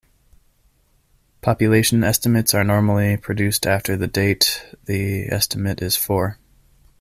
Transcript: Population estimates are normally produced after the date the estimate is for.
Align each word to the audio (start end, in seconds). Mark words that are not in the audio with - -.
Population 1.41 2.03
estimates 2.03 2.55
are 2.55 2.63
normally 2.63 3.17
produced 3.17 3.67
after 3.67 3.95
the 3.95 4.07
date 4.07 4.65
the 4.85 5.27
estimate 5.31 5.79
is 5.79 5.95
for. 5.95 6.39